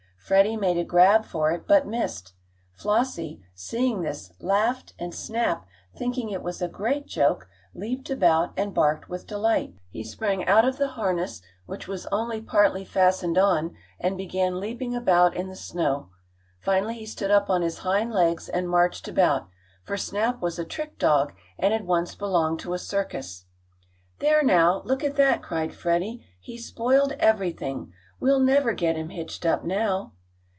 Freddie 0.31 0.55
made 0.55 0.77
a 0.77 0.85
grab 0.85 1.25
for 1.25 1.51
it, 1.51 1.67
but 1.67 1.85
missed. 1.85 2.31
Flossie, 2.71 3.41
seeing 3.53 4.01
this, 4.01 4.31
laughed 4.39 4.93
and 4.97 5.13
Snap, 5.13 5.65
thinking 5.93 6.29
it 6.29 6.41
was 6.41 6.61
a 6.61 6.69
great 6.69 7.05
joke, 7.05 7.49
leaped 7.73 8.09
about 8.09 8.53
and 8.55 8.73
barked 8.73 9.09
with 9.09 9.27
delight. 9.27 9.75
He 9.89 10.05
sprang 10.05 10.45
out 10.47 10.63
of 10.63 10.77
the 10.77 10.87
harness, 10.91 11.41
which 11.65 11.85
was 11.85 12.05
only 12.13 12.39
partly 12.39 12.85
fastened 12.85 13.37
on, 13.37 13.75
and 13.99 14.15
began 14.17 14.61
leaping 14.61 14.95
about 14.95 15.35
in 15.35 15.49
the 15.49 15.55
snow. 15.57 16.11
Finally 16.61 16.93
he 16.99 17.05
stood 17.05 17.29
up 17.31 17.49
on 17.49 17.61
his 17.61 17.79
hind 17.79 18.13
legs 18.13 18.47
and 18.47 18.69
marched 18.69 19.09
about, 19.09 19.49
for 19.83 19.97
Snap 19.97 20.39
was 20.41 20.57
a 20.57 20.63
trick 20.63 20.97
dog, 20.97 21.33
and 21.59 21.73
had 21.73 21.83
once 21.85 22.15
belonged 22.15 22.61
to 22.61 22.73
a 22.73 22.79
circus. 22.79 23.47
"There 24.19 24.43
now! 24.43 24.81
Look 24.85 25.03
at 25.03 25.17
that!" 25.17 25.43
cried 25.43 25.73
Freddie. 25.73 26.25
"He's 26.39 26.65
spoiled 26.67 27.11
everything! 27.19 27.91
We'll 28.21 28.39
never 28.39 28.71
get 28.71 28.95
him 28.95 29.09
hitched 29.09 29.45
up 29.45 29.65
now." 29.65 30.13